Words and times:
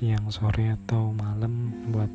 siang, 0.00 0.32
sore, 0.32 0.72
atau 0.72 1.12
malam 1.12 1.76
buat 1.92 2.08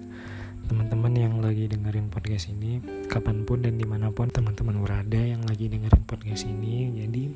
teman-teman 0.65 1.13
yang 1.13 1.37
lagi 1.37 1.69
dengerin 1.69 2.09
podcast 2.09 2.49
ini. 2.49 2.81
Kapan 3.05 3.45
pun 3.45 3.61
dan 3.61 3.77
di 3.77 3.85
mana 3.85 4.09
pun 4.09 4.25
teman-teman 4.25 4.81
berada 4.81 5.21
yang 5.21 5.45
lagi 5.45 5.69
dengerin 5.69 6.01
podcast 6.09 6.49
ini. 6.49 6.89
Jadi 6.97 7.29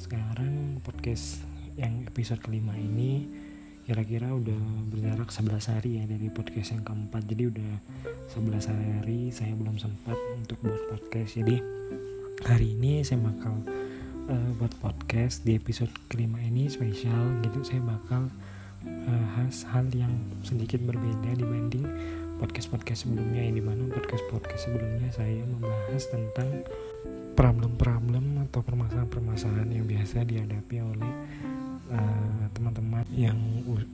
sekarang 0.00 0.80
podcast 0.80 1.44
yang 1.76 2.00
episode 2.08 2.40
kelima 2.40 2.72
ini 2.72 3.28
kira-kira 3.84 4.32
udah 4.32 4.88
berjarak 4.88 5.28
11 5.28 5.76
hari 5.76 6.00
ya 6.00 6.08
dari 6.08 6.32
podcast 6.32 6.72
yang 6.72 6.80
keempat. 6.88 7.28
Jadi 7.28 7.42
udah 7.52 7.72
11 8.32 8.72
hari 8.72 9.28
saya 9.36 9.52
belum 9.52 9.76
sempat 9.76 10.16
untuk 10.32 10.64
buat 10.64 10.80
podcast. 10.96 11.36
Jadi 11.36 11.60
hari 12.48 12.72
ini 12.72 13.04
saya 13.04 13.20
bakal 13.20 13.60
uh, 14.32 14.50
buat 14.56 14.72
podcast 14.80 15.44
di 15.44 15.60
episode 15.60 15.92
kelima 16.08 16.40
ini 16.40 16.72
spesial 16.72 17.36
gitu. 17.44 17.60
Saya 17.60 17.84
bakal 17.84 18.32
hal 19.74 19.90
yang 19.90 20.14
sedikit 20.46 20.78
berbeda 20.86 21.34
dibanding 21.34 21.82
podcast-podcast 22.38 23.06
sebelumnya 23.06 23.42
yang 23.42 23.58
di 23.58 23.64
mana 23.64 23.82
podcast-podcast 23.90 24.70
sebelumnya 24.70 25.10
saya 25.10 25.42
membahas 25.42 26.02
tentang 26.10 26.62
problem-problem 27.34 28.46
atau 28.46 28.62
permasalahan-permasalahan 28.62 29.70
yang 29.74 29.86
biasa 29.90 30.22
dihadapi 30.22 30.78
oleh 30.78 31.12
uh, 31.90 32.46
teman-teman 32.54 33.02
yang 33.10 33.38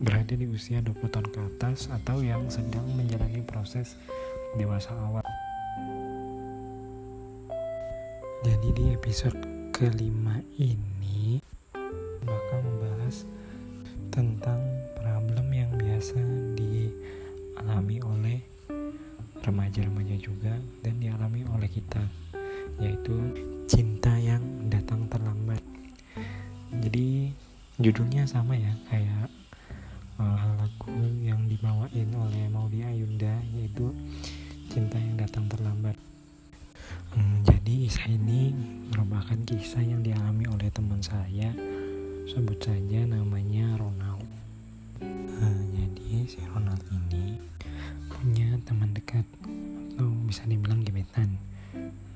berada 0.00 0.36
di 0.36 0.44
usia 0.44 0.84
20 0.84 1.00
tahun 1.08 1.28
ke 1.32 1.40
atas 1.56 1.88
atau 1.88 2.20
yang 2.20 2.44
sedang 2.52 2.84
menjalani 2.92 3.40
proses 3.44 3.96
dewasa 4.60 4.92
awal. 4.92 5.24
Jadi 8.44 8.68
di 8.72 8.84
episode 8.92 9.40
kelima 9.72 10.40
ini 10.60 11.40
bakal 12.24 12.60
membahas 12.64 13.24
tentang 14.12 14.79
biasa 16.00 16.16
dialami 16.56 18.00
oleh 18.00 18.40
remaja-remaja 19.44 20.16
juga 20.16 20.56
dan 20.80 20.96
dialami 20.96 21.44
oleh 21.44 21.68
kita 21.68 22.00
yaitu 22.80 23.12
cinta 23.68 24.08
yang 24.16 24.40
datang 24.72 25.04
terlambat. 25.12 25.60
Jadi 26.72 27.36
judulnya 27.76 28.24
sama 28.24 28.56
ya 28.56 28.72
kayak 28.88 29.28
uh, 30.16 30.56
lagu 30.56 30.96
yang 31.20 31.44
dibawain 31.44 32.08
oleh 32.16 32.48
Maudi 32.48 32.80
Ayunda 32.80 33.36
yaitu 33.52 33.92
cinta 34.72 34.96
yang 34.96 35.20
datang 35.20 35.52
terlambat. 35.52 36.00
Hmm, 37.12 37.44
jadi 37.44 37.92
kisah 37.92 38.08
ini 38.08 38.56
merupakan 38.88 39.36
kisah 39.44 39.84
yang 39.84 40.00
dialami 40.00 40.48
oleh 40.48 40.72
teman 40.72 41.04
saya. 41.04 41.52
Sebut 42.24 42.56
saja 42.56 43.04
namanya 43.04 43.76
Ronald 43.76 44.19
si 46.28 46.40
Ronald 46.50 46.82
ini 46.92 47.40
punya 48.10 48.56
teman 48.68 48.92
dekat 48.92 49.24
atau 49.94 50.08
bisa 50.28 50.44
dibilang 50.44 50.84
gebetan. 50.84 51.40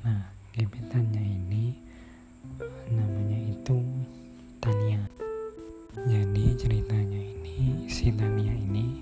Nah 0.05 0.29
gebetannya 0.53 1.21
ini 1.21 1.77
namanya 2.93 3.39
itu 3.49 3.81
Tania. 4.61 5.01
Jadi 6.05 6.45
ceritanya 6.61 7.21
ini 7.21 7.89
si 7.89 8.13
Tania 8.13 8.53
ini 8.53 9.01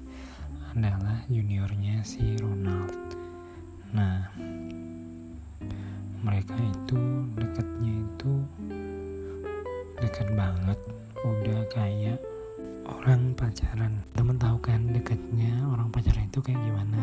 adalah 0.75 1.25
juniornya 1.27 2.07
si 2.07 2.39
Ronald. 2.39 2.95
Nah 3.95 4.31
mereka 6.23 6.55
itu 6.55 7.01
dekatnya 7.35 7.95
itu 8.03 8.33
dekat 9.99 10.29
banget 10.35 10.79
udah 11.23 11.63
kayak 11.71 12.19
orang 12.93 13.33
pacaran. 13.33 14.05
Temen 14.13 14.37
tahu 14.37 14.61
kan 14.61 14.93
dekatnya 14.93 15.65
orang 15.73 15.89
pacaran 15.89 16.29
itu 16.29 16.45
kayak 16.45 16.61
gimana? 16.61 17.03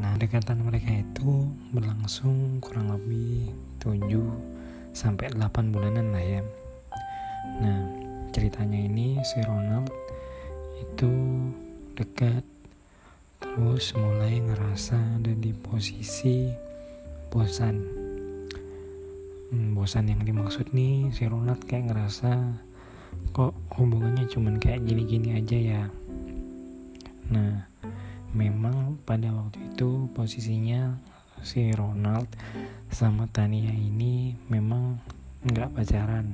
Nah 0.00 0.16
dekatan 0.16 0.64
mereka 0.64 0.88
itu 0.88 1.52
berlangsung 1.70 2.58
kurang 2.64 2.88
lebih 2.88 3.52
7 3.76 4.08
sampai 4.96 5.28
8 5.36 5.68
bulanan 5.68 6.16
lah 6.16 6.24
ya. 6.24 6.42
Nah 7.60 7.80
ceritanya 8.32 8.80
ini 8.80 9.20
si 9.20 9.44
Ronald 9.44 9.92
itu 10.80 11.12
dekat 11.92 12.42
terus 13.36 13.92
mulai 13.92 14.40
ngerasa 14.40 15.20
ada 15.20 15.32
di 15.36 15.52
posisi 15.52 16.48
bosan. 17.28 17.76
Hmm, 19.52 19.76
bosan 19.76 20.08
yang 20.08 20.24
dimaksud 20.24 20.72
nih 20.72 21.12
si 21.12 21.28
Ronald 21.28 21.60
kayak 21.68 21.92
ngerasa 21.92 22.32
kok 23.30 23.54
hubungannya 23.78 24.26
cuman 24.26 24.58
kayak 24.58 24.82
gini-gini 24.82 25.38
aja 25.38 25.54
ya? 25.54 25.82
Nah 27.30 27.70
memang 28.34 28.98
pada 29.06 29.30
waktu 29.30 29.62
itu 29.70 30.10
posisinya 30.10 30.98
si 31.46 31.70
Ronald 31.70 32.26
sama 32.90 33.30
Tania 33.30 33.70
ini 33.70 34.34
memang 34.50 34.98
nggak 35.46 35.70
pacaran. 35.78 36.32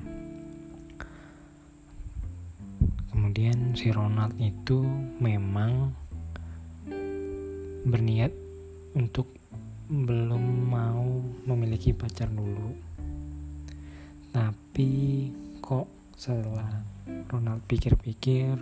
Kemudian 3.13 3.77
si 3.77 3.93
Ronald 3.93 4.33
itu 4.41 4.85
memang 5.21 5.91
berniat 7.89 8.31
untuk 8.95 9.33
belum 9.89 10.69
mau 10.69 11.25
memiliki 11.49 11.97
pacar 11.97 12.29
dulu. 12.29 12.77
Tapi 14.31 14.93
kok 15.65 15.98
setelah 16.19 16.83
Ronald 17.31 17.63
pikir-pikir 17.71 18.59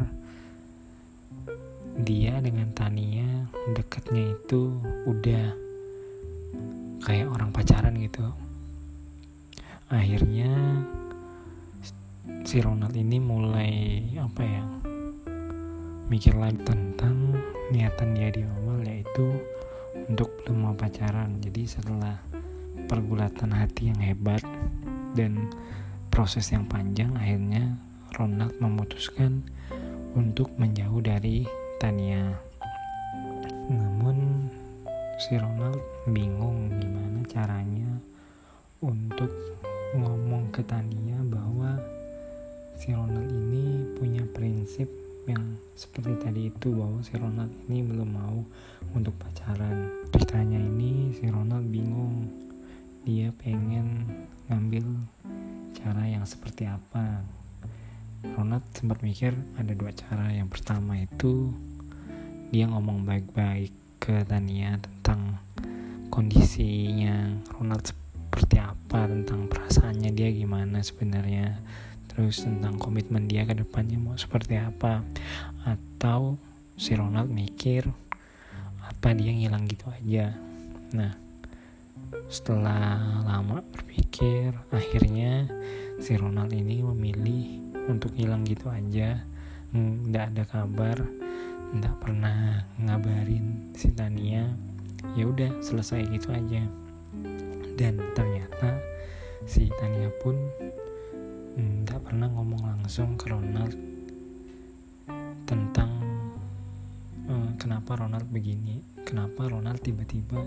dia 2.04 2.36
dengan 2.44 2.68
Tania 2.76 3.48
dekatnya 3.72 4.36
itu 4.36 4.76
udah 5.08 5.56
kayak 7.00 7.32
orang 7.32 7.48
pacaran 7.56 7.96
gitu. 7.96 8.28
Akhirnya 9.88 10.52
si 12.44 12.60
Ronald 12.60 12.92
ini 12.92 13.16
mulai 13.16 14.04
apa 14.20 14.42
ya 14.44 14.64
mikir 16.12 16.36
lagi 16.36 16.60
tentang 16.60 17.40
niatan 17.72 18.12
dia 18.12 18.36
di 18.36 18.44
awal 18.44 18.84
yaitu 18.84 19.32
untuk 20.12 20.28
belum 20.44 20.60
mau 20.60 20.74
pacaran. 20.76 21.40
Jadi 21.40 21.64
setelah 21.64 22.20
pergulatan 22.84 23.48
hati 23.48 23.88
yang 23.88 24.00
hebat 24.04 24.44
dan 25.16 25.48
proses 26.16 26.48
yang 26.48 26.64
panjang 26.64 27.12
akhirnya 27.12 27.76
Ronald 28.16 28.56
memutuskan 28.56 29.44
untuk 30.16 30.48
menjauh 30.56 31.04
dari 31.04 31.44
Tania. 31.76 32.32
Namun 33.68 34.48
si 35.20 35.36
Ronald 35.36 35.76
bingung 36.08 36.72
gimana 36.80 37.20
caranya 37.28 38.00
untuk 38.80 39.28
ngomong 39.92 40.48
ke 40.56 40.64
Tania 40.64 41.20
bahwa 41.20 41.76
si 42.80 42.96
Ronald 42.96 43.28
ini 43.28 43.84
punya 44.00 44.24
prinsip 44.32 44.88
yang 45.28 45.60
seperti 45.76 46.16
tadi 46.16 46.48
itu 46.48 46.72
bahwa 46.72 47.04
si 47.04 47.12
Ronald 47.12 47.52
ini 47.68 47.84
belum 47.84 48.08
mau 48.16 48.40
untuk 48.96 49.12
pacaran. 49.20 49.92
Ceritanya 50.16 50.64
ini 50.64 51.12
si 51.12 51.28
Ronald 51.28 51.68
bingung 51.68 52.45
dia 53.06 53.30
pengen 53.38 54.02
ngambil 54.50 54.82
cara 55.78 56.10
yang 56.10 56.26
seperti 56.26 56.66
apa. 56.66 57.22
Ronald 58.34 58.66
sempat 58.74 58.98
mikir 59.06 59.30
ada 59.54 59.70
dua 59.78 59.94
cara. 59.94 60.34
Yang 60.34 60.58
pertama 60.58 60.98
itu 60.98 61.54
dia 62.50 62.66
ngomong 62.66 63.06
baik-baik 63.06 63.70
ke 64.02 64.26
Tania 64.26 64.82
tentang 64.82 65.38
kondisinya. 66.10 67.30
Ronald 67.54 67.86
seperti 67.86 68.58
apa 68.58 69.06
tentang 69.06 69.46
perasaannya 69.46 70.10
dia 70.10 70.34
gimana 70.34 70.82
sebenarnya. 70.82 71.62
Terus 72.10 72.42
tentang 72.42 72.74
komitmen 72.74 73.30
dia 73.30 73.46
ke 73.46 73.54
depannya 73.54 74.02
mau 74.02 74.18
seperti 74.18 74.58
apa. 74.58 75.06
Atau 75.62 76.42
si 76.74 76.98
Ronald 76.98 77.30
mikir 77.30 77.86
apa 78.82 79.14
dia 79.14 79.30
ngilang 79.30 79.70
gitu 79.70 79.94
aja. 79.94 80.34
Nah 80.90 81.25
setelah 82.26 83.22
lama 83.22 83.62
berpikir, 83.70 84.54
akhirnya 84.74 85.46
si 86.02 86.18
Ronald 86.18 86.50
ini 86.50 86.82
memilih 86.82 87.62
untuk 87.86 88.12
hilang 88.18 88.42
gitu 88.42 88.66
aja, 88.66 89.22
nggak 89.74 90.34
ada 90.34 90.44
kabar, 90.46 90.98
nggak 91.74 91.96
pernah 92.02 92.66
ngabarin 92.82 93.72
si 93.78 93.94
Tania. 93.94 94.50
Ya 95.14 95.24
udah 95.30 95.62
selesai 95.62 96.08
gitu 96.10 96.34
aja. 96.34 96.62
Dan 97.78 98.00
ternyata 98.16 98.80
si 99.46 99.70
Tania 99.78 100.10
pun 100.20 100.34
nggak 101.56 102.02
pernah 102.04 102.28
ngomong 102.28 102.62
langsung 102.64 103.16
ke 103.16 103.32
Ronald 103.32 103.72
tentang 105.46 105.88
uh, 107.30 107.50
kenapa 107.56 107.96
Ronald 107.96 108.26
begini, 108.28 108.82
kenapa 109.06 109.46
Ronald 109.46 109.78
tiba-tiba 109.80 110.42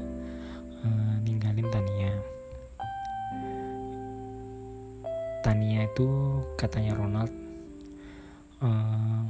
uh, 0.85 1.15
ninggalin 1.23 1.67
Tania. 1.67 2.13
Tania 5.39 5.87
itu 5.87 6.07
katanya 6.59 6.99
Ronald 6.99 7.31
uh, 8.59 9.23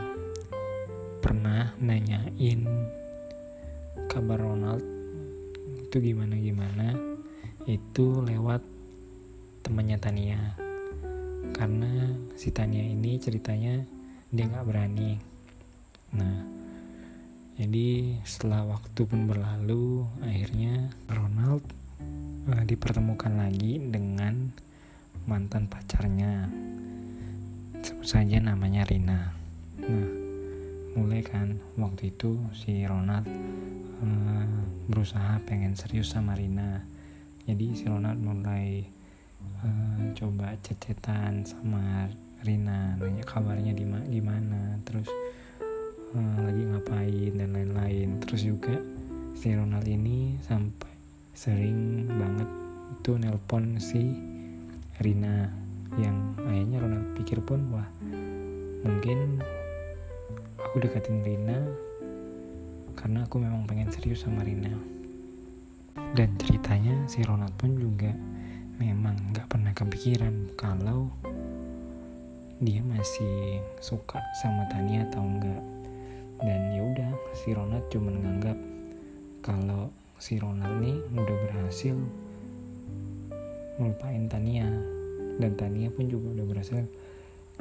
pernah 1.21 1.69
nanyain 1.77 2.65
kabar 4.09 4.41
Ronald 4.41 4.81
itu 5.85 5.97
gimana 6.01 6.35
gimana. 6.37 6.87
Itu 7.69 8.25
lewat 8.25 8.65
temannya 9.61 9.97
Tania. 10.01 10.41
Karena 11.53 12.09
si 12.33 12.49
Tania 12.49 12.81
ini 12.81 13.21
ceritanya 13.21 13.85
dia 14.33 14.45
nggak 14.49 14.65
berani. 14.65 15.17
Nah 16.17 16.58
jadi 17.59 18.15
setelah 18.23 18.63
waktu 18.63 19.03
pun 19.03 19.27
berlalu 19.27 20.07
akhirnya 20.23 20.95
Ronald 21.11 21.59
uh, 22.47 22.63
dipertemukan 22.63 23.35
lagi 23.35 23.83
dengan 23.83 24.55
mantan 25.27 25.67
pacarnya. 25.67 26.47
Sebut 27.83 28.07
saja 28.07 28.39
namanya 28.39 28.87
Rina. 28.87 29.35
Nah 29.75 30.09
mulai 30.95 31.19
kan 31.19 31.59
waktu 31.75 32.15
itu 32.15 32.39
si 32.55 32.87
Ronald 32.87 33.27
uh, 33.27 34.47
berusaha 34.87 35.43
pengen 35.43 35.75
serius 35.75 36.15
sama 36.15 36.39
Rina. 36.39 36.87
Jadi 37.43 37.75
si 37.75 37.91
Ronald 37.91 38.23
mulai 38.23 38.87
uh, 39.67 40.15
coba 40.15 40.55
cecetan 40.63 41.43
sama 41.43 42.07
Rina 42.39 42.95
nanya 42.95 43.27
kabarnya 43.27 43.75
di 43.75 43.83
gimana 43.83 44.79
terus 44.87 45.11
uh, 46.15 46.37
lagi 46.45 46.63
ngapain 46.65 47.33
dan 47.37 47.49
lain-lain. 47.53 48.09
Terus 48.23 48.41
juga 48.45 48.75
si 49.37 49.53
Ronald 49.53 49.85
ini 49.85 50.37
sampai 50.43 50.91
sering 51.33 52.09
banget 52.09 52.49
itu 52.99 53.11
nelpon 53.15 53.79
si 53.79 54.11
Rina 54.99 55.47
yang 55.97 56.35
akhirnya 56.43 56.77
Ronald. 56.81 57.07
Pikir 57.17 57.39
pun 57.45 57.59
wah 57.73 57.87
mungkin 58.83 59.43
aku 60.59 60.81
deketin 60.81 61.23
Rina 61.25 61.59
karena 62.95 63.23
aku 63.23 63.39
memang 63.39 63.63
pengen 63.69 63.89
serius 63.93 64.25
sama 64.25 64.43
Rina. 64.43 64.73
Dan 66.15 66.33
ceritanya 66.41 67.05
si 67.05 67.21
Ronald 67.21 67.53
pun 67.55 67.77
juga 67.77 68.09
memang 68.81 69.35
nggak 69.35 69.47
pernah 69.51 69.75
kepikiran 69.75 70.55
kalau 70.55 71.11
dia 72.59 72.83
masih 72.83 73.63
suka 73.79 74.19
sama 74.43 74.67
Tania 74.67 75.07
atau 75.07 75.23
enggak 75.23 75.63
dan 76.39 76.59
ya 76.71 76.81
udah 76.83 77.11
si 77.35 77.51
Ronald 77.51 77.85
cuma 77.91 78.11
nganggap 78.15 78.55
kalau 79.43 79.91
si 80.19 80.35
Ronald 80.35 80.83
nih 80.83 80.99
udah 81.15 81.37
berhasil 81.47 81.95
melupain 83.79 84.27
Tania. 84.27 84.67
Dan 85.39 85.55
Tania 85.55 85.87
pun 85.87 86.11
juga 86.11 86.35
udah 86.35 86.45
berhasil 86.45 86.83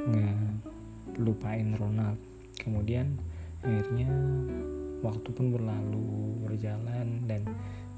ngelupain 0.03 1.71
Ronald. 1.79 2.19
Kemudian 2.59 3.15
akhirnya 3.63 4.11
waktu 4.99 5.29
pun 5.31 5.55
berlalu 5.55 6.43
berjalan 6.43 7.23
dan 7.23 7.47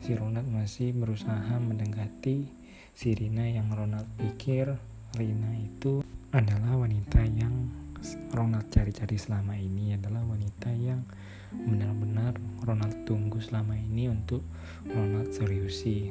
si 0.01 0.13
Ronald 0.13 0.45
masih 0.49 0.93
berusaha 0.93 1.57
mendekati 1.57 2.45
si 2.93 3.17
Rina 3.17 3.49
yang 3.49 3.73
Ronald 3.73 4.05
pikir 4.21 4.77
Rina 5.17 5.51
itu 5.57 6.05
adalah 6.29 6.77
wanita 6.77 7.25
yang 7.25 7.53
Ronald 8.33 8.68
cari-cari 8.74 9.18
selama 9.18 9.53
ini 9.53 9.94
adalah 9.94 10.25
wanita 10.25 10.74
yang 10.74 11.06
benar-benar 11.51 12.39
Ronald 12.63 13.03
tunggu 13.06 13.38
selama 13.44 13.77
ini 13.77 14.09
untuk 14.09 14.42
Ronald 14.88 15.30
seriusi. 15.36 16.09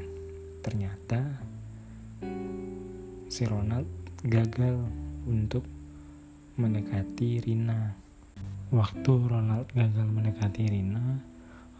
Ternyata 0.61 1.21
si 3.27 3.43
Ronald 3.49 3.89
gagal 4.23 4.77
untuk 5.27 5.65
mendekati 6.61 7.41
Rina. 7.41 7.97
Waktu 8.71 9.13
Ronald 9.27 9.67
gagal 9.75 10.07
mendekati 10.07 10.71
Rina, 10.71 11.19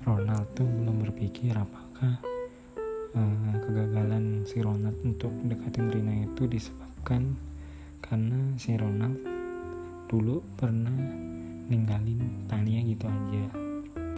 Ronald 0.03 0.49
tuh 0.59 0.67
belum 0.67 1.07
berpikir 1.07 1.55
apakah 1.55 2.19
uh, 3.15 3.55
kegagalan 3.62 4.43
si 4.49 4.59
Ronald 4.59 4.97
untuk 5.07 5.31
mendekati 5.31 5.85
Rina 5.85 6.27
itu 6.27 6.49
disebabkan 6.51 7.37
karena 8.01 8.57
si 8.57 8.75
Ronald 8.75 9.30
dulu 10.11 10.43
pernah 10.59 10.91
ninggalin 11.71 12.19
Tania 12.51 12.83
gitu 12.83 13.07
aja. 13.07 13.47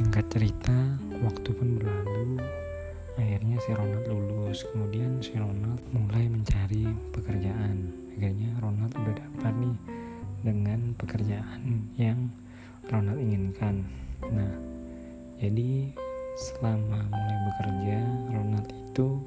Singkat 0.01 0.25
cerita, 0.33 0.97
waktu 1.21 1.53
pun 1.53 1.77
berlalu, 1.77 2.41
akhirnya 3.21 3.61
si 3.61 3.77
Ronald 3.77 4.09
lulus. 4.09 4.65
Kemudian 4.73 5.21
si 5.21 5.37
Ronald 5.37 5.85
mulai 5.93 6.33
mencari 6.33 6.89
pekerjaan. 7.13 7.93
Akhirnya 8.17 8.57
Ronald 8.65 8.89
udah 8.97 9.15
dapat 9.21 9.53
nih 9.61 9.77
dengan 10.41 10.81
pekerjaan 10.97 11.61
yang 12.01 12.33
Ronald 12.89 13.21
inginkan. 13.21 13.85
Nah, 14.33 14.53
jadi 15.45 15.93
selama 16.41 17.05
mulai 17.05 17.39
bekerja, 17.53 17.99
Ronald 18.33 18.69
itu 18.73 19.21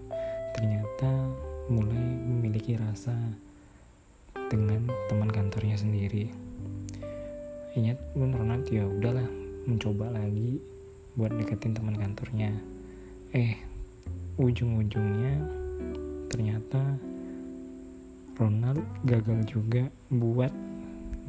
ternyata 0.58 1.30
mulai 1.70 2.06
memiliki 2.26 2.74
rasa 2.74 3.14
dengan 4.50 4.90
teman 5.14 5.30
kantornya 5.30 5.78
sendiri. 5.78 6.45
Ingat 7.76 8.00
pun 8.16 8.32
Ronald 8.32 8.66
ya 8.72 8.88
udahlah 8.88 9.28
mencoba 9.68 10.08
lagi 10.16 10.64
buat 11.20 11.36
deketin 11.36 11.76
teman 11.76 12.00
kantornya. 12.00 12.56
Eh, 13.36 13.60
ujung-ujungnya 14.40 15.44
ternyata 16.32 16.82
Ronald 18.36 18.84
gagal 19.08 19.48
juga 19.48 19.88
buat 20.12 20.52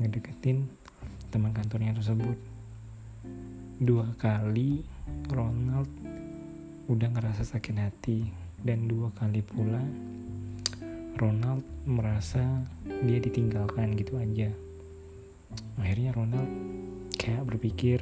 ngedeketin 0.02 0.66
teman 1.30 1.54
kantornya 1.54 1.94
tersebut 1.94 2.34
dua 3.78 4.10
kali 4.18 4.82
Ronald 5.30 5.86
udah 6.90 7.08
ngerasa 7.12 7.46
sakit 7.46 7.76
hati 7.78 8.26
dan 8.64 8.90
dua 8.90 9.14
kali 9.14 9.44
pula 9.44 9.78
Ronald 11.14 11.62
merasa 11.86 12.42
dia 13.06 13.22
ditinggalkan 13.22 13.94
gitu 13.94 14.18
aja 14.18 14.50
akhirnya 15.80 16.10
Ronald 16.16 16.50
kayak 17.16 17.46
berpikir 17.48 17.98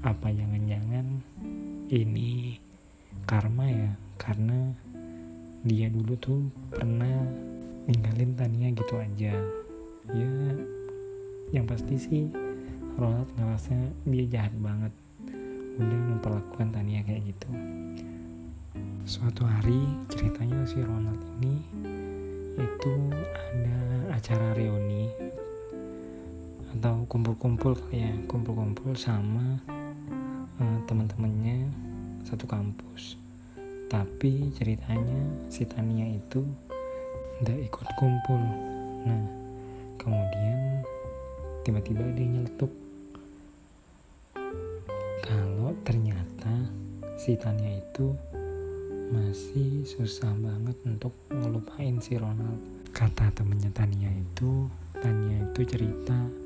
apa 0.00 0.32
jangan-jangan 0.32 1.20
ini 1.92 2.56
karma 3.28 3.66
ya? 3.68 3.92
Karena 4.20 4.72
dia 5.60 5.92
dulu 5.92 6.16
tuh 6.16 6.40
pernah 6.72 7.24
ninggalin 7.84 8.32
Tania 8.36 8.68
gitu 8.72 8.94
aja. 8.96 9.34
Ya 10.10 10.30
yang 11.50 11.66
pasti 11.66 11.98
sih 11.98 12.24
Ronald 12.96 13.28
ngerasa 13.36 13.74
dia 14.06 14.24
jahat 14.28 14.54
banget. 14.60 14.92
Udah 15.80 16.00
memperlakukan 16.14 16.70
Tania 16.72 17.00
kayak 17.04 17.26
gitu. 17.28 17.50
Suatu 19.08 19.42
hari 19.42 19.90
ceritanya 20.12 20.62
si 20.68 20.78
Ronald 20.78 21.18
ini 21.40 21.56
itu 22.60 22.92
ada 23.32 23.80
acara 24.14 24.52
reuni 24.54 25.08
atau 26.76 27.02
kumpul-kumpul 27.10 27.74
ya. 27.90 28.10
Kumpul-kumpul 28.30 28.94
sama 28.94 29.58
uh, 30.60 30.78
teman-temannya 30.86 31.66
satu 32.22 32.46
kampus. 32.46 33.18
Tapi 33.90 34.54
ceritanya 34.54 35.50
si 35.50 35.66
Tania 35.66 36.06
itu 36.06 36.46
tidak 37.42 37.58
ikut 37.66 37.86
kumpul. 37.98 38.38
Nah 39.02 39.24
kemudian 39.98 40.86
tiba-tiba 41.66 42.06
dia 42.14 42.26
nyeletuk. 42.30 42.72
Kalau 45.26 45.74
ternyata 45.82 46.54
si 47.18 47.34
Tania 47.34 47.82
itu 47.82 48.14
masih 49.10 49.82
susah 49.82 50.30
banget 50.38 50.78
untuk 50.86 51.10
ngelupain 51.34 51.98
si 51.98 52.14
Ronald. 52.14 52.62
Kata 52.94 53.34
temennya 53.34 53.74
Tania 53.74 54.10
itu 54.10 54.70
Tania 55.02 55.50
itu 55.50 55.60
cerita 55.66 56.39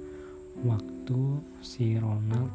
waktu 0.65 1.45
si 1.61 2.01
Ronald 2.01 2.51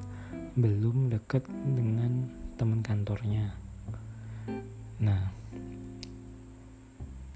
belum 0.58 1.14
deket 1.14 1.46
dengan 1.48 2.26
teman 2.58 2.82
kantornya. 2.82 3.54
Nah 5.00 5.30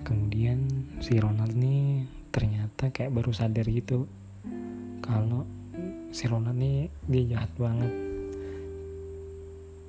kemudian 0.03 0.67
si 0.99 1.15
Ronald 1.15 1.55
nih 1.55 2.03
ternyata 2.33 2.91
kayak 2.91 3.13
baru 3.15 3.31
sadar 3.31 3.63
gitu 3.69 4.03
kalau 4.99 5.47
si 6.11 6.27
Ronald 6.27 6.57
nih 6.59 6.89
dia 7.07 7.37
jahat 7.37 7.51
banget. 7.55 7.93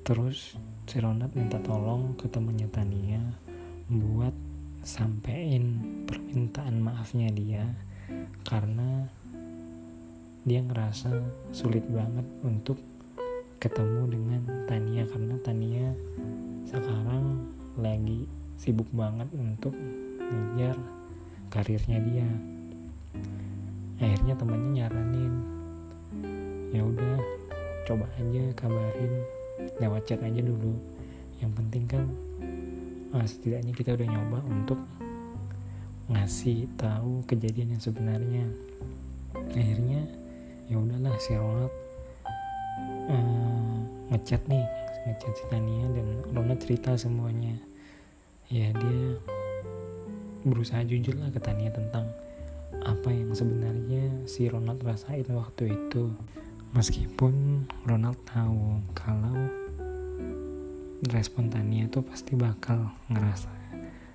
Terus 0.05 0.55
si 0.85 1.01
Ronald 1.01 1.33
minta 1.33 1.57
tolong 1.65 2.13
ke 2.21 2.29
temennya 2.29 2.69
Tania 2.69 3.25
buat 3.89 4.37
sampein 4.85 5.81
permintaan 6.05 6.77
maafnya 6.77 7.33
dia 7.33 7.65
karena 8.45 9.09
dia 10.45 10.61
ngerasa 10.61 11.09
sulit 11.57 11.89
banget 11.89 12.29
untuk 12.45 12.77
ketemu 13.57 14.13
dengan 14.13 14.43
Tania 14.69 15.09
karena 15.09 15.41
Tania 15.41 15.89
sekarang 16.69 17.49
lagi 17.81 18.29
sibuk 18.61 18.85
banget 18.93 19.25
untuk 19.33 19.73
ngejar 20.21 20.77
karirnya 21.49 21.99
dia. 22.05 22.29
Akhirnya 24.05 24.37
temannya 24.37 24.71
nyaranin 24.85 25.35
ya 26.77 26.83
udah 26.85 27.17
coba 27.89 28.05
aja 28.21 28.45
kabarin 28.53 29.25
lewat 29.81 30.05
chat 30.05 30.21
aja 30.21 30.45
dulu. 30.45 30.77
Yang 31.41 31.53
penting 31.57 31.85
kan 31.89 32.05
uh, 33.17 33.25
setidaknya 33.25 33.73
kita 33.73 33.97
udah 33.97 34.09
nyoba 34.13 34.39
untuk 34.45 34.81
ngasih 36.13 36.69
tahu 36.77 37.25
kejadian 37.25 37.81
yang 37.81 37.83
sebenarnya. 37.83 38.45
Akhirnya 39.57 40.24
ya 40.69 40.77
udahlah 40.81 41.15
si 41.21 41.37
Ronald 41.37 41.73
uh, 43.11 43.79
ngechat 44.13 44.41
nih 44.49 44.65
ngechat 45.05 45.33
si 45.37 45.45
Tania 45.53 45.87
dan 45.93 46.09
Ronald 46.33 46.61
cerita 46.65 46.97
semuanya. 46.97 47.57
Ya 48.49 48.73
dia 48.73 49.21
berusaha 50.45 50.85
jujur 50.85 51.17
lah 51.17 51.33
ke 51.33 51.41
Tania 51.41 51.73
tentang 51.73 52.09
apa 52.85 53.09
yang 53.09 53.33
sebenarnya 53.33 54.29
si 54.29 54.49
Ronald 54.49 54.81
rasain 54.85 55.25
waktu 55.29 55.73
itu. 55.73 56.13
Meskipun 56.75 57.65
Ronald 57.87 58.19
tahu 58.27 58.83
kalau 58.97 59.37
respon 61.13 61.53
Tania 61.53 61.87
tuh 61.93 62.03
pasti 62.03 62.35
bakal 62.35 62.89
ngerasa 63.13 63.53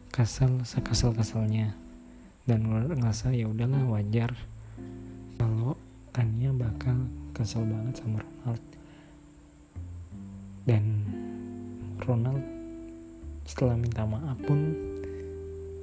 kesel 0.09 0.65
sekesel 0.65 1.13
keselnya 1.13 1.77
dan 2.49 2.65
ngerasa 2.65 3.29
ya 3.29 3.45
udahlah 3.45 3.85
wajar 3.93 4.33
Tania 6.19 6.51
bakal 6.51 7.07
kesel 7.31 7.63
banget 7.63 8.03
sama 8.03 8.19
Ronald. 8.19 8.59
Dan 10.67 10.83
Ronald 12.03 12.43
setelah 13.47 13.79
minta 13.79 14.03
maaf 14.03 14.35
pun 14.43 14.59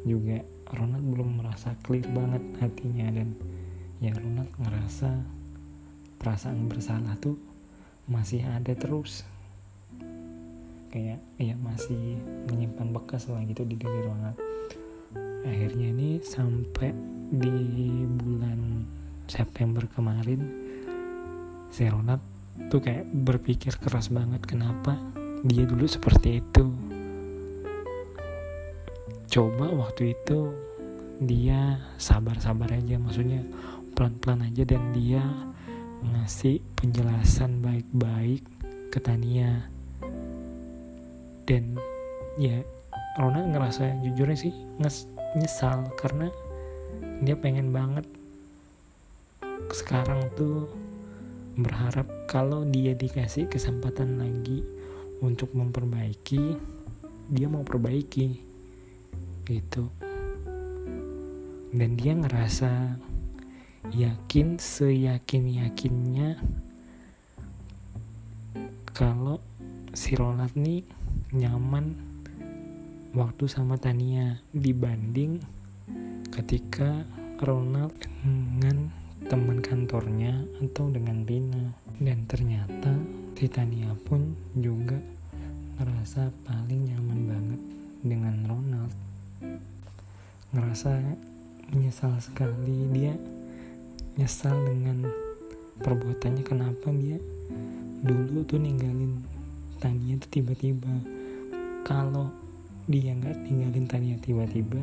juga 0.04 0.44
Ronald 0.76 1.08
belum 1.08 1.40
merasa 1.40 1.72
clear 1.80 2.04
banget 2.12 2.44
hatinya. 2.60 3.16
Dan 3.16 3.32
ya 4.04 4.12
Ronald 4.12 4.52
ngerasa 4.60 5.24
perasaan 6.20 6.68
bersalah 6.68 7.16
tuh 7.16 7.40
masih 8.04 8.44
ada 8.44 8.76
terus. 8.76 9.24
Kayak 10.92 11.24
ya 11.40 11.56
masih 11.56 12.20
menyimpan 12.52 12.92
bekas 12.92 13.24
lah 13.32 13.40
gitu 13.48 13.64
di 13.64 13.80
diri 13.80 14.04
Ronald. 14.04 14.36
Akhirnya 15.48 15.96
ini 15.96 16.20
sampai 16.20 16.92
di 17.32 18.04
bulan 18.20 18.84
September 19.26 19.84
kemarin 19.90 20.40
si 21.70 21.84
Ronald 21.86 22.22
tuh 22.72 22.80
kayak 22.80 23.04
berpikir 23.10 23.76
keras 23.76 24.08
banget 24.08 24.42
kenapa 24.46 24.96
dia 25.44 25.68
dulu 25.68 25.84
seperti 25.84 26.40
itu? 26.40 26.64
Coba 29.28 29.68
waktu 29.68 30.16
itu 30.16 30.54
dia 31.20 31.76
sabar-sabar 32.00 32.72
aja 32.72 32.96
maksudnya 32.96 33.44
pelan-pelan 33.92 34.48
aja 34.48 34.64
dan 34.64 34.82
dia 34.96 35.20
ngasih 36.00 36.62
penjelasan 36.78 37.60
baik-baik 37.60 38.44
ke 38.88 38.98
Tania. 39.02 39.68
Dan 41.46 41.76
ya 42.40 42.64
Rona 43.20 43.44
ngerasa 43.44 44.00
jujurnya 44.04 44.36
sih 44.36 44.54
nyesal 45.36 45.88
karena 46.00 46.28
dia 47.24 47.36
pengen 47.36 47.72
banget 47.72 48.04
sekarang 49.86 50.18
tuh 50.34 50.66
berharap 51.54 52.10
kalau 52.26 52.66
dia 52.66 52.90
dikasih 52.98 53.46
kesempatan 53.46 54.18
lagi 54.18 54.66
untuk 55.22 55.54
memperbaiki 55.54 56.58
dia 57.30 57.46
mau 57.46 57.62
perbaiki 57.62 58.34
gitu. 59.46 59.86
Dan 61.70 61.94
dia 61.94 62.18
ngerasa 62.18 62.98
yakin 63.94 64.58
seyakin 64.58 65.54
yakinnya 65.62 66.34
kalau 68.90 69.38
si 69.94 70.18
Ronald 70.18 70.58
nih 70.58 70.82
nyaman 71.30 71.94
waktu 73.14 73.46
sama 73.46 73.78
Tania 73.78 74.42
dibanding 74.50 75.38
ketika 76.34 77.06
Ronald 77.38 77.94
dengan 78.26 79.05
teman 79.26 79.58
kantornya 79.58 80.46
atau 80.62 80.86
dengan 80.86 81.26
Rina 81.26 81.74
dan 81.98 82.30
ternyata 82.30 82.94
si 83.34 83.50
Tania 83.50 83.90
pun 84.06 84.38
juga 84.54 84.94
ngerasa 85.82 86.30
paling 86.46 86.94
nyaman 86.94 87.20
banget 87.26 87.60
dengan 88.06 88.36
Ronald. 88.46 88.94
Ngerasa 90.54 91.02
menyesal 91.74 92.14
sekali 92.22 92.86
dia. 92.94 93.18
Nyesal 94.14 94.54
dengan 94.62 95.10
perbuatannya 95.82 96.46
kenapa 96.46 96.88
dia 96.94 97.18
dulu 98.06 98.46
tuh 98.46 98.62
ninggalin 98.62 99.26
Tania 99.82 100.22
tuh 100.22 100.30
tiba-tiba. 100.38 101.02
Kalau 101.82 102.30
dia 102.86 103.10
nggak 103.10 103.42
tinggalin 103.42 103.90
Tania 103.90 104.14
tiba-tiba 104.22 104.78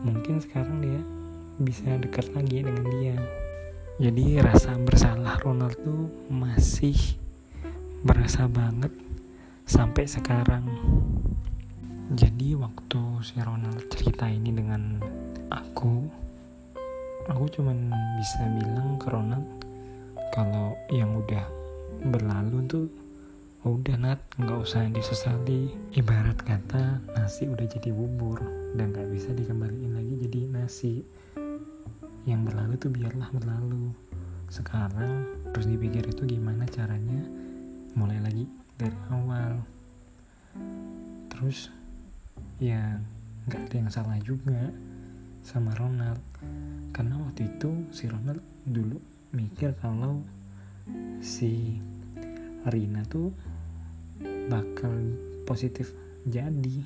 mungkin 0.00 0.40
sekarang 0.40 0.80
dia 0.80 1.00
bisa 1.60 2.00
dekat 2.00 2.32
lagi 2.32 2.64
dengan 2.64 2.88
dia 2.88 3.20
jadi 4.00 4.40
rasa 4.40 4.80
bersalah 4.80 5.36
Ronald 5.44 5.76
tuh 5.76 6.08
masih 6.32 6.96
berasa 8.00 8.48
banget 8.48 8.88
sampai 9.68 10.08
sekarang. 10.08 10.64
Jadi 12.16 12.56
waktu 12.56 13.00
si 13.20 13.36
Ronald 13.44 13.92
cerita 13.92 14.24
ini 14.24 14.56
dengan 14.56 15.04
aku 15.52 16.08
aku 17.28 17.44
cuman 17.60 17.92
bisa 18.16 18.40
bilang 18.56 18.96
ke 18.96 19.12
Ronald 19.12 19.44
kalau 20.32 20.80
yang 20.88 21.20
udah 21.20 21.44
berlalu 22.08 22.64
tuh 22.72 22.88
udah 23.68 24.00
nat 24.00 24.24
nggak 24.40 24.64
usah 24.64 24.88
disesali. 24.88 25.76
Ibarat 25.92 26.40
kata 26.40 27.04
nasi 27.20 27.44
udah 27.52 27.68
jadi 27.68 27.92
bubur 27.92 28.40
dan 28.80 28.96
nggak 28.96 29.12
bisa 29.12 29.36
dikembaliin 29.36 29.92
lagi 29.92 30.24
jadi 30.24 30.48
nasi 30.48 31.04
yang 32.28 32.44
berlalu 32.44 32.76
tuh 32.76 32.92
biarlah 32.92 33.30
berlalu. 33.32 33.92
Sekarang 34.50 35.24
terus 35.54 35.70
dipikir 35.70 36.04
itu 36.04 36.26
gimana 36.26 36.66
caranya 36.68 37.22
mulai 37.96 38.20
lagi 38.20 38.44
dari 38.76 38.98
awal. 39.08 39.62
Terus 41.32 41.72
ya 42.60 42.98
nggak 43.48 43.60
ada 43.70 43.76
yang 43.78 43.90
salah 43.92 44.18
juga 44.20 44.68
sama 45.40 45.72
Ronald. 45.80 46.20
Karena 46.92 47.16
waktu 47.24 47.48
itu 47.48 47.88
si 47.94 48.10
Ronald 48.10 48.42
dulu 48.68 49.00
mikir 49.32 49.72
kalau 49.80 50.20
si 51.24 51.80
Rina 52.68 53.00
tuh 53.08 53.32
bakal 54.52 54.92
positif 55.48 55.96
jadi 56.28 56.84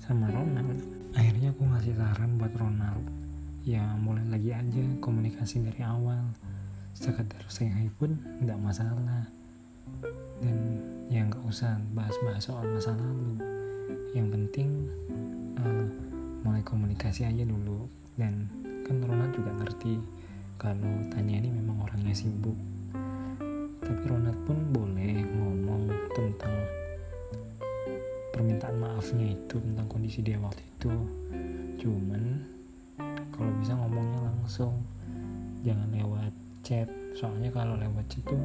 sama 0.00 0.32
Ronald. 0.32 0.80
Akhirnya 1.12 1.52
aku 1.52 1.68
ngasih 1.68 1.98
saran 1.98 2.38
buat 2.38 2.54
Ronald 2.56 3.19
ya 3.64 3.84
mulai 4.00 4.24
lagi 4.28 4.50
aja 4.56 4.84
komunikasi 5.04 5.60
dari 5.60 5.84
awal. 5.84 6.32
Sekedar 6.96 7.44
say 7.48 7.68
pun 7.96 8.16
nggak 8.44 8.60
masalah. 8.60 9.28
Dan 10.40 10.56
ya 11.12 11.26
nggak 11.28 11.44
usah 11.44 11.76
bahas-bahas 11.92 12.48
soal 12.48 12.64
masa 12.72 12.96
lalu. 12.96 13.36
Yang 14.16 14.28
penting 14.32 14.68
uh, 15.60 15.86
mulai 16.44 16.64
komunikasi 16.64 17.28
aja 17.28 17.44
dulu. 17.44 17.84
Dan 18.16 18.48
kan 18.84 19.00
Ronald 19.04 19.32
juga 19.36 19.52
ngerti 19.60 20.00
kalau 20.60 21.04
Tania 21.12 21.40
ini 21.40 21.52
memang 21.52 21.84
orangnya 21.84 22.16
sibuk. 22.16 22.56
Tapi 23.80 24.02
Ronald 24.06 24.36
pun 24.44 24.56
boleh 24.72 25.24
ngomong 25.24 25.88
tentang 26.12 26.54
permintaan 28.30 28.76
maafnya 28.80 29.36
itu 29.36 29.56
tentang 29.60 29.86
kondisi 29.88 30.24
dia 30.24 30.40
waktu 30.40 30.64
itu. 30.64 30.92
Cuman 31.80 32.44
kalau 33.40 33.52
bisa 33.56 33.72
ngomongnya 33.72 34.20
langsung. 34.20 34.76
Jangan 35.64 35.88
lewat 35.96 36.32
chat. 36.60 36.88
Soalnya 37.16 37.48
kalau 37.48 37.80
lewat 37.80 38.04
chat 38.12 38.20
tuh 38.28 38.44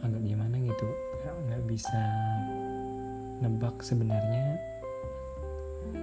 agak 0.00 0.24
gimana 0.24 0.56
gitu. 0.56 0.88
Nggak 1.44 1.62
bisa 1.68 2.00
nebak 3.44 3.84
sebenarnya 3.84 4.58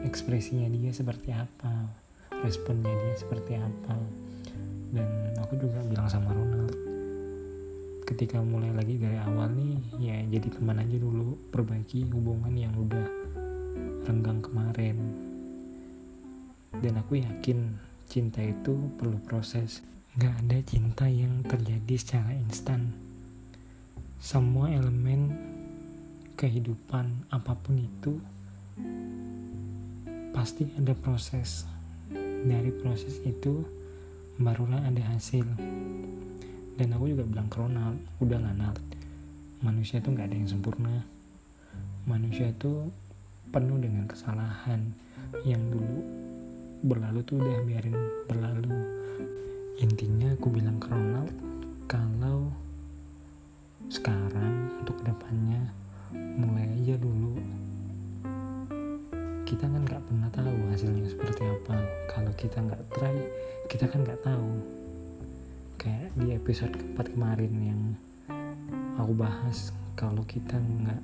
ekspresinya 0.06 0.72
dia 0.72 0.94
seperti 0.96 1.36
apa 1.36 1.90
responnya 2.46 2.94
dia 2.94 3.16
seperti 3.18 3.58
apa. 3.58 3.98
Dan 4.94 5.34
aku 5.42 5.58
juga 5.58 5.82
bilang 5.90 6.06
sama 6.06 6.30
Ronald 6.30 6.78
ketika 8.06 8.38
mulai 8.38 8.70
lagi 8.70 9.02
dari 9.02 9.18
awal 9.18 9.50
nih 9.58 9.98
ya 9.98 10.22
jadi 10.30 10.54
teman 10.54 10.78
aja 10.78 10.94
dulu 11.02 11.42
perbaiki 11.50 12.06
hubungan 12.14 12.54
yang 12.54 12.72
udah 12.78 13.08
renggang 14.06 14.46
kemarin. 14.46 14.98
Dan 16.76 17.02
aku 17.02 17.18
yakin 17.24 17.74
cinta 18.10 18.42
itu 18.42 18.90
perlu 18.96 19.18
proses. 19.24 19.82
Gak 20.16 20.48
ada 20.48 20.58
cinta 20.64 21.06
yang 21.12 21.44
terjadi 21.44 21.96
secara 22.00 22.32
instan. 22.36 22.96
Semua 24.22 24.72
elemen 24.72 25.36
kehidupan 26.40 27.28
apa 27.32 27.54
pun 27.60 27.76
itu 27.78 28.18
pasti 30.32 30.66
ada 30.80 30.96
proses. 30.96 31.68
Dari 32.46 32.72
proses 32.80 33.20
itu 33.28 33.66
barulah 34.40 34.84
ada 34.88 35.04
hasil. 35.12 35.46
Dan 36.76 36.88
aku 36.96 37.12
juga 37.12 37.24
bilang 37.28 37.48
ke 37.48 37.58
Ronald 37.60 38.00
udah 38.20 38.40
lah 38.40 38.56
Nald 38.56 38.96
manusia 39.66 39.98
itu 39.98 40.14
nggak 40.14 40.30
ada 40.30 40.38
yang 40.38 40.50
sempurna. 40.50 40.96
Manusia 42.06 42.54
itu 42.54 42.94
penuh 43.50 43.82
dengan 43.82 44.06
kesalahan 44.06 44.94
yang 45.42 45.62
dulu 45.74 46.06
berlalu 46.86 47.26
tuh 47.26 47.42
udah 47.42 47.66
biarin 47.66 47.98
berlalu. 48.30 48.78
Intinya 49.82 50.30
aku 50.38 50.54
bilang 50.54 50.78
ke 50.78 50.86
Ronald 50.94 51.34
kalau 51.90 52.54
sekarang 53.90 54.70
untuk 54.86 55.02
ke 55.02 55.10
depannya 55.10 55.66
mulai 56.14 56.70
aja 56.78 56.96
dulu. 57.02 57.42
Kita 59.50 59.66
kan 59.66 59.82
nggak 59.82 60.04
pernah 60.06 60.30
tahu 60.30 60.54
hasilnya 60.70 61.10
seperti 61.10 61.42
apa. 61.50 61.76
Kalau 62.14 62.32
kita 62.38 62.62
nggak 62.62 62.82
try 62.94 63.18
kita 63.66 63.90
kan 63.90 64.06
nggak 64.06 64.22
tahu. 64.22 64.50
Kayak 65.82 66.14
di 66.22 66.38
episode 66.38 66.74
keempat 66.78 67.18
kemarin 67.18 67.54
yang 67.66 67.82
aku 69.02 69.14
bahas 69.18 69.74
kalau 69.98 70.22
kita 70.30 70.54
nggak 70.62 71.02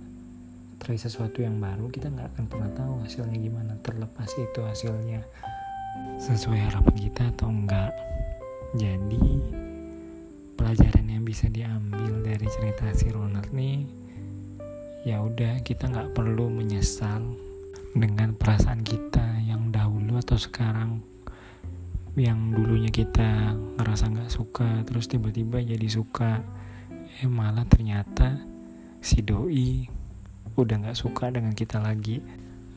try 0.77 0.97
sesuatu 0.97 1.41
yang 1.41 1.57
baru 1.57 1.89
kita 1.89 2.09
nggak 2.09 2.37
akan 2.37 2.45
pernah 2.45 2.69
tahu 2.77 2.93
hasilnya 3.01 3.37
gimana. 3.41 3.73
Terlepas 3.81 4.29
itu 4.37 4.61
hasilnya 4.61 5.25
sesuai 6.21 6.69
harapan 6.69 6.95
kita 6.97 7.33
atau 7.33 7.49
enggak. 7.49 7.91
Jadi 8.77 9.41
pelajaran 10.55 11.09
yang 11.09 11.23
bisa 11.25 11.49
diambil 11.49 12.21
dari 12.21 12.47
cerita 12.47 12.93
si 12.93 13.09
Ronald 13.09 13.49
nih 13.51 13.83
ya 15.01 15.17
udah 15.17 15.65
kita 15.65 15.89
nggak 15.89 16.13
perlu 16.13 16.53
menyesal 16.53 17.25
dengan 17.97 18.37
perasaan 18.37 18.85
kita 18.85 19.41
yang 19.43 19.73
dahulu 19.73 20.21
atau 20.21 20.37
sekarang. 20.37 21.01
Yang 22.13 22.39
dulunya 22.53 22.91
kita 22.91 23.55
ngerasa 23.79 24.11
nggak 24.11 24.31
suka 24.31 24.85
terus 24.85 25.09
tiba-tiba 25.09 25.57
jadi 25.63 25.87
suka. 25.89 26.45
Eh 27.19 27.27
malah 27.27 27.65
ternyata 27.65 28.37
si 29.01 29.25
doi 29.25 29.89
udah 30.53 30.75
nggak 30.85 30.99
suka 30.99 31.33
dengan 31.33 31.57
kita 31.57 31.81
lagi 31.81 32.21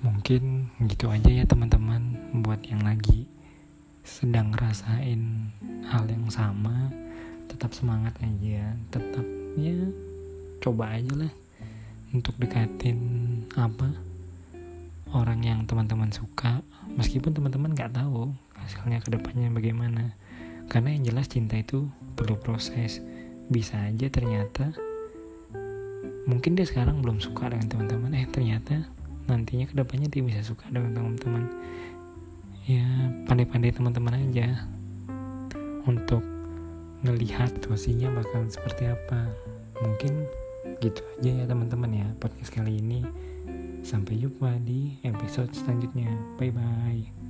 mungkin 0.04 0.68
gitu 0.84 1.08
aja 1.08 1.32
ya 1.32 1.48
teman-teman 1.48 2.12
buat 2.44 2.60
yang 2.68 2.84
lagi 2.84 3.24
sedang 4.04 4.52
ngerasain 4.52 5.48
hal 5.88 6.04
yang 6.04 6.28
sama 6.28 6.92
tetap 7.48 7.72
semangat 7.72 8.12
aja 8.20 8.76
tetap 8.92 9.24
ya 9.56 9.88
coba 10.60 11.00
aja 11.00 11.24
lah 11.24 11.32
untuk 12.12 12.36
dekatin 12.36 13.00
apa 13.56 13.88
orang 15.16 15.40
yang 15.40 15.64
teman-teman 15.64 16.12
suka 16.12 16.60
meskipun 16.94 17.32
teman-teman 17.32 17.72
nggak 17.72 17.96
tahu 17.96 18.36
hasilnya 18.64 19.04
ke 19.04 19.12
depannya 19.12 19.52
bagaimana. 19.52 20.16
Karena 20.72 20.96
yang 20.96 21.12
jelas 21.12 21.28
cinta 21.28 21.60
itu 21.60 21.92
perlu 22.16 22.40
proses. 22.40 23.04
Bisa 23.52 23.76
aja 23.76 24.08
ternyata 24.08 24.72
mungkin 26.24 26.56
dia 26.56 26.64
sekarang 26.64 27.04
belum 27.04 27.20
suka 27.20 27.52
dengan 27.52 27.68
teman-teman. 27.68 28.16
Eh 28.16 28.26
ternyata 28.32 28.88
nantinya 29.26 29.64
ke 29.68 29.74
depannya 29.76 30.08
dia 30.10 30.22
bisa 30.22 30.40
suka 30.44 30.68
dengan 30.68 30.92
teman-teman 30.92 31.44
ya 32.64 32.84
pandai-pandai 33.28 33.72
teman-teman 33.72 34.14
aja 34.20 34.64
untuk 35.84 36.24
ngelihat 37.04 37.52
situasinya 37.60 38.08
bakal 38.16 38.48
seperti 38.48 38.88
apa 38.88 39.28
mungkin 39.84 40.24
gitu 40.80 41.04
aja 41.20 41.30
ya 41.30 41.44
teman-teman 41.44 41.92
ya 41.92 42.06
podcast 42.20 42.52
kali 42.52 42.80
ini 42.80 43.04
Sampai 43.84 44.16
jumpa 44.16 44.48
di 44.64 44.96
episode 45.04 45.52
selanjutnya. 45.52 46.08
Bye 46.40 46.48
bye. 46.48 47.23